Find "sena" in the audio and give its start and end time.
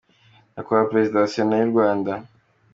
1.33-1.55